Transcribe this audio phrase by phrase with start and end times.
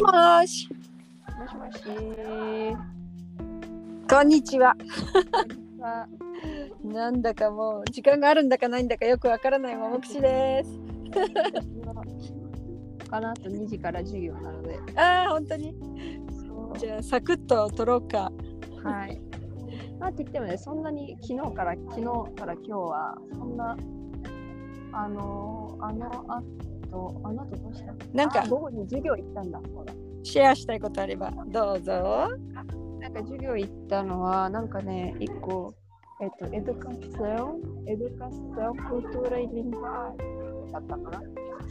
[0.00, 0.68] しもーし。
[1.38, 1.82] もしもし。
[4.08, 4.74] こんにちは。
[5.78, 6.08] は
[6.82, 10.80] なんだかもう時間があるんだかないんだかよくわからないももくしです。
[13.10, 14.78] かなと2時から授業なので。
[14.96, 15.74] ああ、本当に？
[16.30, 18.32] そじゃあサクッと取ろうか。
[18.82, 19.20] うはい。
[19.98, 22.06] まあって言ってもね、そんなに昨日から昨日
[22.36, 23.76] から今日はそんな
[24.92, 26.42] あのあのあ
[26.90, 27.94] とあの後どうした？
[28.12, 29.60] なんかあ午後に授業行ったんだ。
[29.72, 29.92] そうだ。
[30.22, 32.28] シェアしたいことあればどうぞ。
[33.00, 35.74] なんか授業行ったのはなんかね一個
[36.20, 40.12] えっとエドカションエドカションクルトライリングア
[40.72, 41.22] だったかな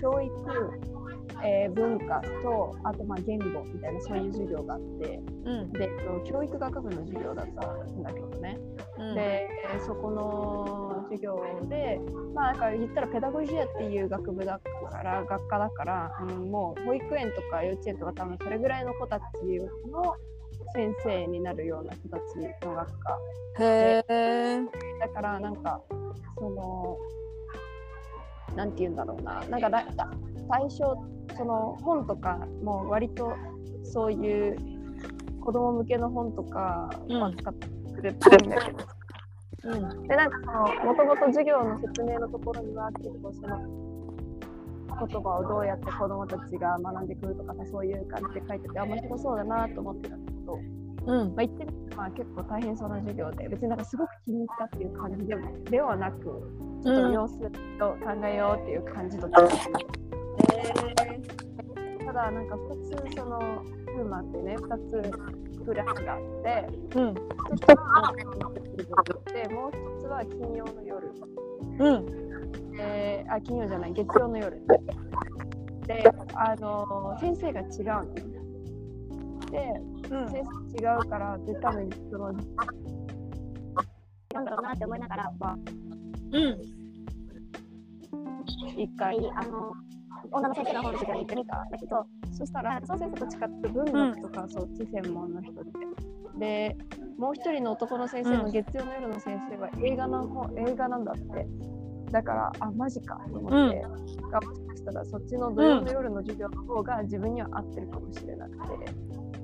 [0.01, 0.31] 教育、
[1.43, 5.71] えー文化とあとまあ言語みたいなそういう授業があってうん。
[5.71, 8.57] で、えっと教育学部の授業だったんだけどね、
[8.97, 11.39] うん、でえーそこの授業
[11.69, 11.99] で
[12.33, 14.59] まあなんか言ったらペダゴジアっていう学部だ
[14.91, 19.23] から学科だから、うん、もう保育園とか幼稚園とか多分それぐらいの子たち
[19.91, 20.15] の
[20.73, 23.19] 先生になるような人たちの学科
[23.59, 24.59] へえ。
[24.99, 25.81] だからなんか
[26.37, 26.97] その
[28.55, 29.43] なんて言うんだろうな。
[29.49, 30.09] なんかだだ
[30.49, 30.95] 対象
[31.37, 33.33] その本とかも割と
[33.83, 34.55] そういう
[35.39, 37.21] 子供向けの本とかうん。
[37.21, 38.77] を扱ってくれてるんだけど、
[39.63, 40.07] うん。
[40.07, 43.57] でなんかそのもともと授業の説明のところには結構その
[45.07, 50.59] 言葉をどうやって子供たちが学んでくるとかさそういう感じで書いててあ面白そうだなと思ってたんだけど、
[51.05, 51.35] うん。
[51.35, 56.39] まあ、言ってみれば結構大変そうな授業で別になんかすごく気に入ったっていう感じでもではなくちょ
[56.79, 59.73] っと様子を考えようっていう感じだったんですね、
[62.05, 63.39] ただなんか2つその
[63.85, 65.11] フーマってね2つ
[65.65, 67.09] クラスがあってうん。
[67.09, 67.17] 1
[67.57, 68.13] つは
[69.33, 71.11] でもう1つは金曜の夜
[71.79, 72.71] うん。
[72.71, 74.61] であ金曜じゃない月曜の夜
[75.85, 76.03] で
[76.35, 77.67] あの先生が違う
[78.05, 78.13] の
[79.51, 79.57] で
[79.95, 80.29] うん。
[80.29, 82.33] 先生違うからで多分その
[84.33, 85.57] なんだろうなって思いながら、まあ、
[86.31, 86.61] うん。
[88.77, 89.73] 一回あの
[90.31, 93.69] 女の先生の方の授業に行ってみたんだけどそしたらその先生と違って。
[93.69, 95.71] 文学とかそっち専門の人で、
[96.37, 96.77] で
[97.17, 101.05] もう一人の男の先生の月曜の夜の先生は映画の方映画なん。
[101.05, 101.47] だって
[102.11, 103.81] だからあマジかと思って、
[104.31, 108.91] がもしかしたらそっちの土曜の夜の授業の方が自分には合ってるかもしれなくて、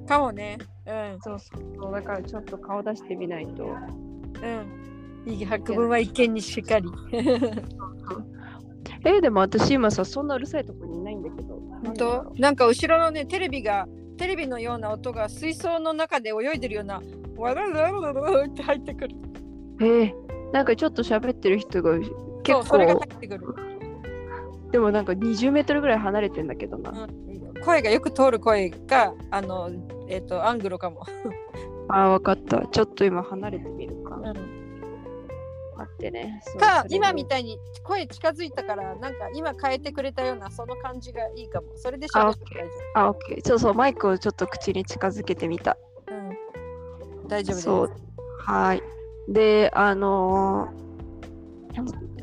[0.06, 0.58] かもね。
[0.86, 1.20] うん。
[1.22, 5.32] そうそうだからちょっと顔出してみないとうん。
[5.32, 6.90] いい白文は一見にしっかり。
[9.04, 12.34] えーでも私今さそんなうるさいとこにいないんだけど本当？
[12.38, 17.02] なんか後ろのねテレビがテレビのような音が水槽の中で泳いでるような
[17.38, 19.16] わらららららって入ってくる。
[19.80, 20.14] えー、
[20.52, 23.56] なんかちょっと喋ってる人がそう結それが構入ってくる。
[24.72, 29.70] でもなんか20メートルぐらい離れてんだけどな、うん、声がよく通る声があの
[30.08, 31.06] えっ、とアングルかも。
[31.88, 32.68] あーわかった。
[32.68, 34.24] ちょっと今離れてみるか、うん。
[35.78, 36.42] 待ってね。
[36.60, 41.68] か今みたいに声近づいたからなんか今変えてくれたようなその感じがいいかも。
[41.76, 43.48] それで喋って大丈あオッケー。
[43.48, 45.78] そうそうマイクをちょっと口に近づけてみた。
[46.08, 46.16] 夫。
[46.16, 47.62] うん、大丈夫です。
[47.64, 47.92] そう。
[48.40, 48.84] はい。
[49.28, 50.86] であのー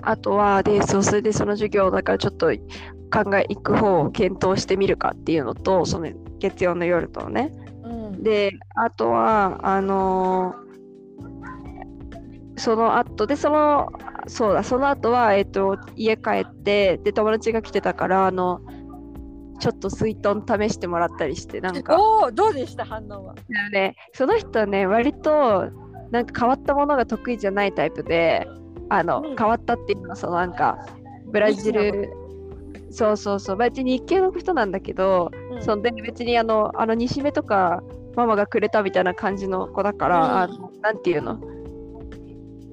[0.02, 7.52] あとはでそうそれでその授業だからちょっと考え行く方を検討してみるかっていうのとその月曜の夜とね。
[7.52, 7.61] うん、
[8.22, 10.62] であとはあのー
[12.56, 13.90] その後でその
[14.26, 18.60] そうだその後はえっ、と家帰ってで友達が来てたからあの
[19.58, 21.96] ちょっと水遁試してもらったりしてなんか。
[21.98, 23.34] おおどうでした反応は？
[23.72, 25.70] ねその人はね割と
[26.10, 28.46] なんか変わったものが得意じゃないタイプで
[28.90, 29.36] あの、うん。
[29.36, 30.78] 変わったっていうのはそのなんか
[31.32, 32.12] ブラジル
[32.90, 35.62] そうそうそう別に日系の人なんだけど、うん。
[35.62, 37.82] そんで別にあのあの西目とか
[38.16, 40.32] ママがくれたみたいな感じの子だから、うん。
[40.36, 41.40] あのなんていうの？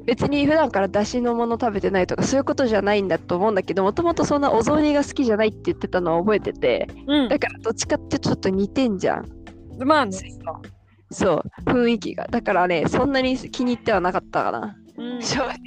[0.06, 7.30] 別に普段から出汁のもの食べてないとかそういうことじゃないんだと思うんだけどもともとそんなお雑煮が好きじゃないって言ってたのを覚えててうん。
[7.30, 9.26] だからどっちかってちょっと似てんじゃん。
[9.86, 10.18] まあね。
[11.12, 11.70] そう。
[11.70, 12.28] 雰囲気が。
[12.28, 14.76] だからねそんなに気に入ってはなかったかな。
[14.98, 15.22] うん。
[15.22, 15.58] 正直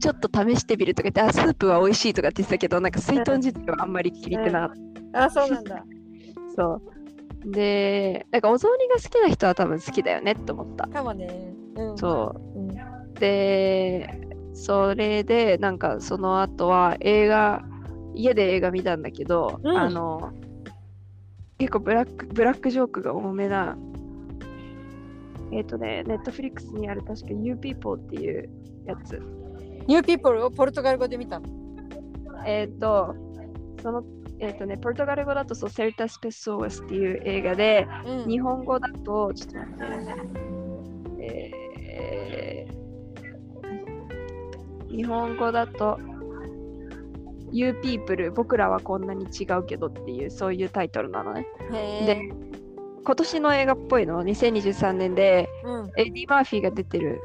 [0.00, 4.76] ちょっと試してみるとか言ってあスープは美味しいとかって言ってたけどなんか水豚自体はあんまり気に入ってなかっ
[5.12, 5.24] た。
[5.26, 5.84] あそうなんだ。
[6.56, 6.82] そう。
[7.46, 10.88] で、なんかお雑煮が好きな人は多分好きだよねって思った。
[10.88, 11.54] かもね。
[11.76, 11.98] うん、。
[11.98, 12.70] そううん。
[12.70, 12.74] う。
[13.20, 17.64] で、それで、なんかその後は映画、
[18.14, 20.32] 家で映画見たんだけど、うんあの、
[21.58, 23.78] 結構ブラックブラックジョークが多めな、
[25.52, 28.50] えっ、とね、ネットフリックスにある確か You People っていう
[28.86, 29.22] やつ。
[29.86, 31.46] ニューピーポルをポルトガル語で見たの？
[32.44, 33.14] えっ、と、
[33.82, 34.02] その
[34.38, 38.28] えっ、とね、ポルトガル語だとそう、セルタス・ペソースっていう映画で、うん。
[38.28, 40.12] 日本語だと、ちょっと待
[41.12, 41.52] って、
[41.88, 42.86] えー
[44.96, 45.98] 日本語だと、
[47.52, 51.46] You People 僕らはこんなに違うけどっていうそういうタイトルなのね。
[51.72, 52.20] へで、
[53.04, 57.20] 今年の映画っぽいの2023年でうん、エディ・マーフィーが出てる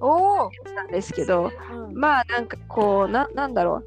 [0.00, 1.94] おなんですけど、うん。
[1.94, 3.86] まあなんかこうな、なんだろう。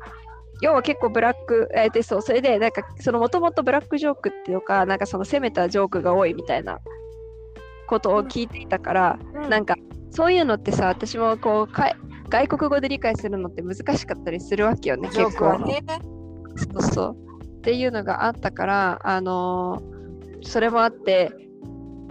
[0.61, 6.79] 要は結構ブラック、えーでそう、それでなんかそのもともとブラックジョークっていうか、なんかその攻めたジョークが多いみたいな
[7.87, 9.75] ことを聞いていたから、うんなんか
[10.11, 11.95] そういうのってさ、私もこうかい
[12.29, 15.59] 外国語で理解するのって難しかったりするわけよね、結構。
[15.59, 15.81] ね。
[16.73, 17.15] そうそう。
[17.57, 20.01] っていうのがあったから、あのー
[20.43, 21.31] それもあって、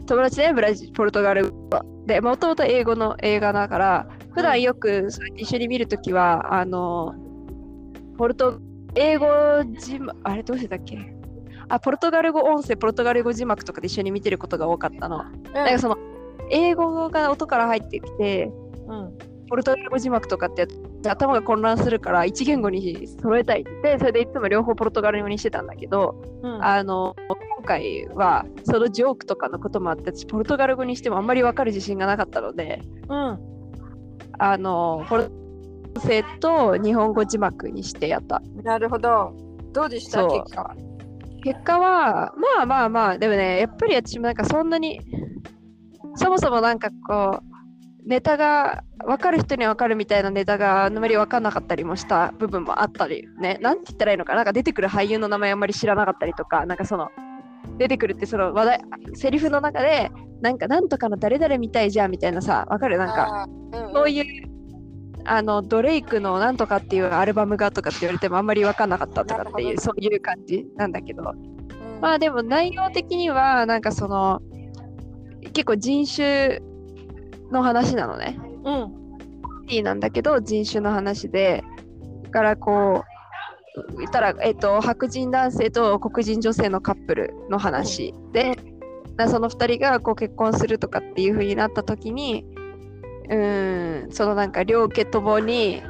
[0.07, 7.30] 友達ね、ブラジル、ポルトガル語で、もともと英語の映画だから、普段よく一緒に見るときは、あのー
[8.21, 8.61] ポルト、
[8.97, 9.27] 英語
[9.79, 10.99] 字幕、あれどうしてたっけ？
[11.71, 15.25] あ、ポルトガル語音声、ポルトガル語字幕とかで一緒に見てることが多かったの。
[15.55, 15.97] なんかその、
[16.51, 18.53] 英語が音から入ってきて、
[18.89, 19.19] うん、
[19.49, 20.69] ポルトガル語字幕とかって
[21.09, 27.17] 頭が混乱するから一言語に揃えたいってそれでいつも両方ポルトガル語にしてたんだけど、うん、あの
[27.57, 33.39] 今回はそのジョークとかのこともあって私ポルトガル語にしてもあんまり分かる自信がなかったのでうん、
[34.39, 35.50] あのポルトガル
[35.95, 38.41] 語と日本語字幕にしてやった。
[38.63, 39.33] なるほど。
[39.73, 40.21] どうでした？
[40.21, 40.43] そう。
[40.43, 40.77] 結果は？
[41.43, 45.01] 結果はまあまあまあでもねやっぱり私もなんかそんなに
[46.17, 53.59] そもそもなんかこうネタが分かる人には分かるみたいなネタがあんまり分かんなかったりもした部分もあったりね。
[53.63, 54.37] なんて言ったらいいのかな？
[54.39, 57.09] なんか出てくる俳優の名前あんまり知らなかったりとかなんかその
[57.79, 58.81] 出てくるってその話題
[59.15, 60.11] セリフの中で
[60.43, 62.99] なんかなんとかの誰々みたいじゃんみたいなさ分かる？
[62.99, 63.47] なんか
[63.95, 64.50] そういう
[65.33, 71.23] あのドレイクのなんとかっていうアルバムがとかって言われてもあんまり分かんなかったとかっていうそういう感じなんだけど。
[71.23, 72.01] うん。
[72.01, 74.43] まあでも内容的にはなんかその
[75.53, 76.61] 結構人種
[77.53, 78.41] の話なのね。
[78.65, 81.63] うん、なんだけど人種の話で。
[82.25, 83.05] だからこ
[83.93, 88.59] う言ったら、えっと、白人男性と黒人女性のカップルの話で、
[89.17, 92.45] なその2人がこう結婚するとかっていう風になった時に
[93.31, 95.83] うーんそのなんか両家ともに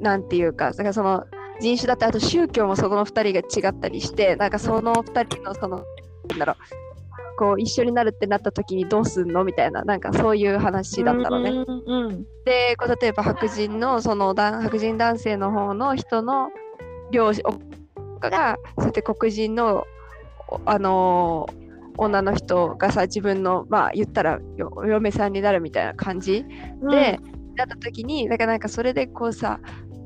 [0.00, 1.24] なんていうかだからその
[1.60, 5.84] 人種だってあと宗教もその2人が違ったりしてなんかその2人のその
[6.28, 6.56] なんだろう
[7.38, 11.50] こう一緒になるってなった時にどうすんのみたいななんかそういう話だったのね。
[11.50, 16.50] うん、うん、でこう例えば白人のその男白人男性の方の人の
[17.10, 17.42] 両親
[18.20, 19.86] がそうやって黒人の
[20.48, 26.44] おあのー女の人がさ自分のまあ言ったらよお嫁さんになるみたいな感じ
[26.80, 27.18] うん、で、
[27.56, 29.60] なった時にだからなんかそれでこうさ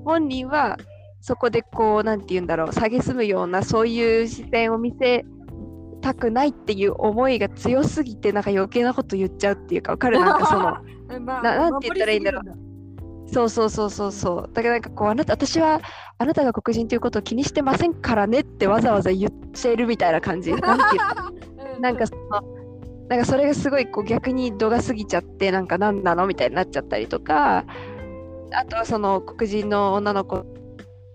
[0.05, 0.77] 本人は
[1.21, 5.25] そこでこうなんて言うんだろう蔑むようなそういう視線を見せ
[6.03, 10.21] たくないっていう思いが強すぎてなんか余計なこと言っちゃうっていうかわかる？
[10.21, 10.77] なんかその。
[11.17, 12.65] うん、まあななんて言ったらいいんだろう
[13.27, 14.51] そうそうそうそうそう。
[14.53, 15.81] だからなんかこうあなた私は
[16.19, 20.53] あなたが黒人ということを気にしてませんからねってわざわざ言っているみたいな感じ。
[20.53, 22.43] なんていう なんかその
[23.09, 27.65] なんかそれがすごいこう逆に度が過ぎちゃってなんか何なのみたいになっちゃったりとか
[28.53, 30.37] あとはその黒人の女の子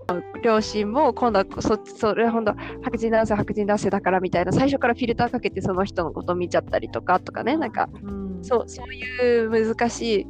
[0.07, 2.53] の両親も今度はそそれは本当
[2.83, 10.27] 白人男性は白人男性だからみたいな最初からフィルターかけてその人のことを見ちゃったりとかとかねなんかうん、そうそういう難しい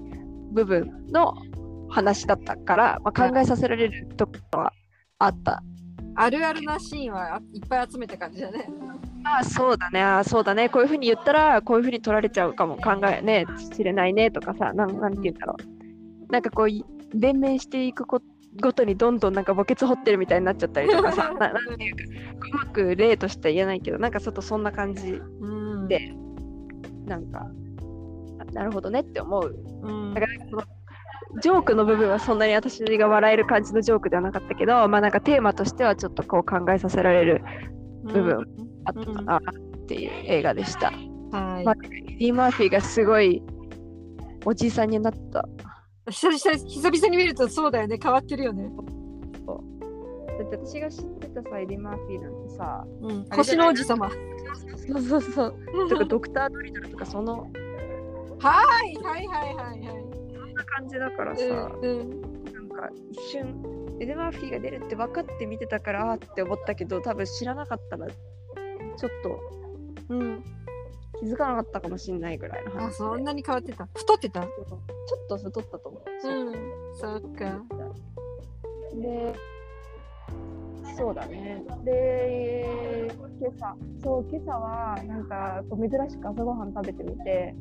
[0.51, 1.33] 部分の
[1.89, 4.73] 話だったから、まあ、考えさせられるところは
[5.19, 5.63] あった。
[6.15, 8.69] あるあるなシーンはいっぱい集めた感じだね。
[9.23, 12.77] まあそうだね、あそうだね、こういうふうに言ったらこういうふうに取られちゃうかも。
[12.77, 14.31] 考えね、知れないね。
[14.31, 16.31] とかさ、なんなんて言うんだろう。
[16.31, 18.21] なんかこうい、弁明していくこ
[18.61, 22.03] ごとにどんどんなんか墓穴掘ってるみたいになっちゃったりとかさ、 ななんていうか、
[22.53, 26.13] うまく例としては言えないけど、なんかちょっとそんな感じうん、で、
[27.05, 27.45] なんか、
[28.39, 29.55] あなるほどねって思う。
[29.83, 30.13] うん。
[30.13, 30.63] だからその
[31.41, 37.43] ジョークの部分はそんなに私が笑える感じのジョークではなかったけど、まあなんかテーマとしてはちょっとこう考えさせられる
[38.05, 39.41] 部分あったかなっ
[39.87, 40.91] ていう映画でした。
[41.31, 43.41] はい、まディ・マーフィーがすごい
[44.45, 45.47] おじいさんになった。
[46.09, 48.69] 久々久々に見るとそうだよね変わってるよね。
[50.39, 54.09] だって私が知ってたさ、エディ・マーフィーなんてさ、うん、腰の王子様。
[54.87, 55.55] そうそうそう。
[55.89, 57.51] とかドクター・ドリトルとかその
[58.39, 60.09] はいはいはいはいはい。
[60.65, 62.21] 感じだからさ、うんうん
[62.53, 68.07] なんか一瞬エディ・マーフィーが出るって分かって見てたからって思ったけど多分知らなかったら
[68.99, 69.39] ちょっと
[70.09, 70.43] うん、
[71.19, 73.87] 気づかなかったかもしれないぐらいの話そんなに変わってた？
[73.95, 74.41] 太ってた？
[74.41, 76.27] ちょっと太ったと思う。
[76.27, 76.53] うん、
[76.95, 77.61] そっか。
[78.95, 79.35] で
[80.97, 81.63] そうだね。
[81.85, 87.55] で、今朝、そう、今朝は、なんか、こう珍しく朝ごはん食べてみて、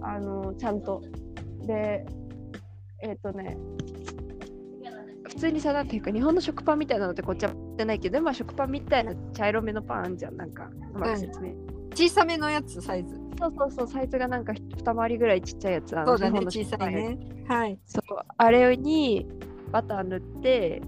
[0.00, 1.02] あの、ちゃんと。
[1.66, 2.06] で、
[3.02, 3.56] えっ、とね、
[5.24, 11.52] 普通にさ、なんていうか、日本の食パンみたいなのってこっちは売ってないけど、まあ、食パンみたいな茶色めのパンあんじゃん、なんか、うまく説明。
[11.94, 13.20] 小さめのやつサイズ。
[13.38, 15.90] そうそうそう、サイズがなんか二回りぐらいちっちゃいやつ。
[15.90, 17.18] そうだね小さいね。
[17.48, 17.78] はい。
[17.84, 18.02] そう、
[18.36, 19.26] あれに
[19.70, 20.82] バター塗って、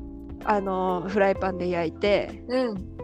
[0.45, 2.97] あの、フライパンで焼いて、うん。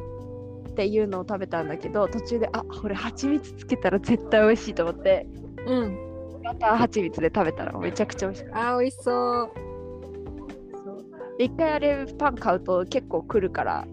[0.73, 5.27] っていうのを食べたんだけど途中であこれ蜂蜜つけたら絶対美味しいと思って
[5.67, 6.43] うん。
[6.43, 9.72] バター蜂蜜で食べたらめちゃくちゃ美味しかっあー、美味しそう。
[11.39, 13.87] 一回あれパン買うと結構来るから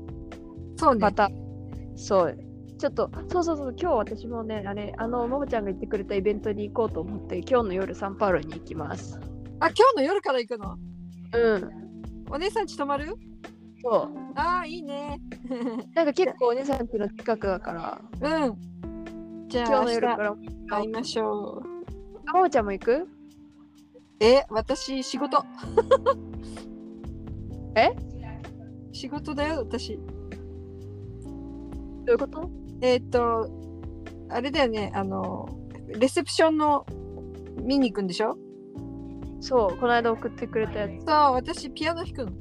[0.78, 1.12] そうねま。
[1.12, 1.30] た、
[1.96, 2.38] そう
[2.78, 9.20] ちょっとそうそうそう今日私もねあれあのももちゃんが言ってくれたイベントに行こうと思って今日の夜サンパウロに行きます
[9.60, 10.78] あ、今日の夜から行くの？
[11.34, 11.70] うん
[12.32, 13.16] お姉さんち泊まる？
[13.84, 15.20] そうあー、いいね。
[15.96, 18.02] なんか結構お姉さん家の近くだから
[18.46, 19.48] うん。
[19.48, 20.36] じゃあ、今日の夜から
[20.70, 21.64] 会いましょう。
[22.28, 23.08] あももちゃんも行く？
[24.20, 25.44] え、私、仕事。
[27.76, 27.92] え？
[28.92, 29.98] 仕事だよ、私。
[29.98, 30.04] ど
[32.08, 32.50] ういうこと？
[32.82, 33.50] えーっと、
[34.30, 35.48] あれだよね、あの、
[35.88, 36.86] レセプションの
[37.62, 38.38] 見に行くんでしょ？
[39.42, 42.32] そうこの間送ってくれたやつそう、私、ピアノ弾くの。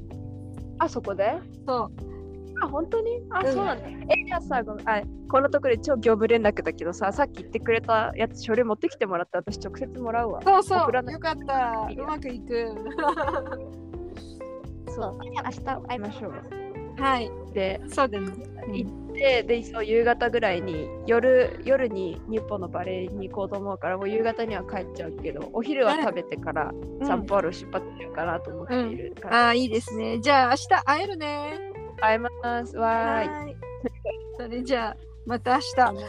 [0.79, 1.39] あそこで？
[1.65, 1.91] そう。
[2.61, 3.21] あ、本当に？
[3.29, 3.85] あ、うんそうなんだ。
[3.87, 10.41] え、じゃあさ、ごめんあこのところで超業務連絡だけどさ、さっき言ってくれたやつ、書類持ってきてもらった私直接もらうわ。
[10.41, 10.79] そうそう
[11.11, 11.87] よかった。
[11.95, 12.75] うまくいく。
[14.89, 15.17] そう。
[15.23, 16.33] 明日会いましょう。
[17.01, 18.27] はい、で、そうだね。
[18.73, 29.45] 行って、で、そう、夕方ぐらいに、夜、夜に日本のバレエに行こうと思うから、もう夕方には帰っちゃうけど、お昼は食べてから、うんサンパウロ出発しようかなと思っているから。
[29.45, 30.19] ああ、いいですね。
[30.19, 31.59] じゃあ、明日会えるね。
[32.01, 32.29] 会えま
[32.65, 32.77] す。
[32.77, 33.51] わーい。
[33.51, 33.55] い。
[34.37, 35.93] それじゃあ、また明あ日。
[35.93, 36.05] のはい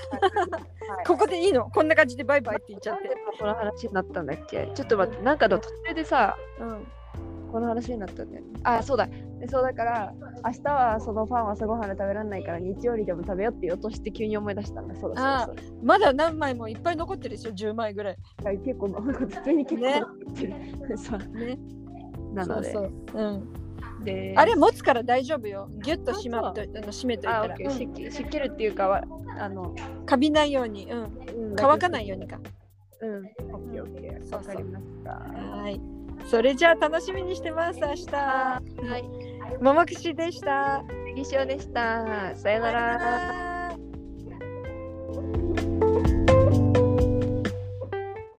[1.06, 1.70] ここでいいの？
[1.70, 3.10] こんな感じでバイバイって言っちゃって。
[3.38, 4.68] この話になったんだっけ？
[4.74, 6.86] ちょっと待って、なんかの途中でさ、うん。
[7.50, 8.50] この話になったんだよね。
[8.64, 9.06] あ、そうだ。
[9.06, 10.14] でそうだから、
[10.44, 14.94] 明日はそのパンは朝ごはんで食べられないから、日曜日でも食べようって言おうとして急に思い出したんだ。
[14.94, 18.16] そうだそうだまだ何枚もいっぱい残ってるでしょ ?10 枚ぐらい。
[18.42, 18.50] だ。
[18.52, 20.02] 結構、普通に結構、ね
[20.96, 21.58] そうね。
[22.34, 22.72] なので。
[22.72, 23.60] そうそううん。
[24.04, 25.68] であれ持つから大丈夫よ。
[25.82, 27.70] ギュッと締まっとあの締めといあ、たらオッケー。
[27.70, 29.02] 湿気湿気るっていうかは、
[29.38, 29.74] あの、
[30.06, 30.90] カビないように。
[30.90, 31.02] うん。
[31.02, 32.38] うん乾かないようにか。
[33.00, 33.16] うん。
[33.16, 34.34] オッケーオッケー。
[34.34, 35.10] わかりました。
[35.10, 35.80] はい。
[36.26, 38.06] それじゃあ楽しみにしてます、明日。
[38.12, 38.60] は
[38.98, 39.62] い。
[39.62, 40.84] ももくしでした。
[41.16, 42.34] 以上でした。
[42.36, 43.39] さよなら。